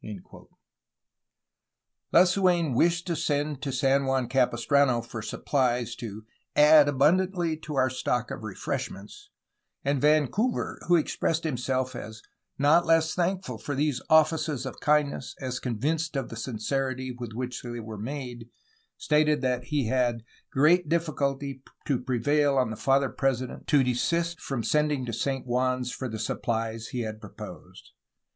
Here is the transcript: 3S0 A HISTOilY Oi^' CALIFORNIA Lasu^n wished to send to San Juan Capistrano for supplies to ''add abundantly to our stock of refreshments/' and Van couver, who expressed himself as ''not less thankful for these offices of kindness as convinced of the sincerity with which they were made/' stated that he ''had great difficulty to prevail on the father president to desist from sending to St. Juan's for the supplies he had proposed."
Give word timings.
3S0 0.03 0.17
A 0.17 0.19
HISTOilY 0.19 0.23
Oi^' 0.23 0.31
CALIFORNIA 0.31 0.61
Lasu^n 2.71 2.75
wished 2.75 3.05
to 3.05 3.15
send 3.15 3.61
to 3.61 3.71
San 3.71 4.05
Juan 4.05 4.27
Capistrano 4.27 4.99
for 4.99 5.21
supplies 5.21 5.93
to 5.95 6.25
''add 6.55 6.87
abundantly 6.87 7.55
to 7.57 7.75
our 7.75 7.91
stock 7.91 8.31
of 8.31 8.39
refreshments/' 8.41 9.27
and 9.85 10.01
Van 10.01 10.25
couver, 10.25 10.79
who 10.87 10.95
expressed 10.95 11.43
himself 11.43 11.95
as 11.95 12.23
''not 12.59 12.83
less 12.85 13.13
thankful 13.13 13.59
for 13.59 13.75
these 13.75 14.01
offices 14.09 14.65
of 14.65 14.79
kindness 14.79 15.35
as 15.39 15.59
convinced 15.59 16.15
of 16.15 16.29
the 16.29 16.35
sincerity 16.35 17.11
with 17.11 17.33
which 17.33 17.61
they 17.61 17.79
were 17.79 17.95
made/' 18.01 18.49
stated 18.97 19.41
that 19.41 19.65
he 19.65 19.85
''had 19.85 20.23
great 20.49 20.89
difficulty 20.89 21.61
to 21.85 22.01
prevail 22.01 22.57
on 22.57 22.71
the 22.71 22.75
father 22.75 23.09
president 23.09 23.67
to 23.67 23.83
desist 23.83 24.41
from 24.41 24.63
sending 24.63 25.05
to 25.05 25.13
St. 25.13 25.45
Juan's 25.45 25.91
for 25.91 26.09
the 26.09 26.17
supplies 26.17 26.87
he 26.87 27.01
had 27.01 27.21
proposed." 27.21 27.91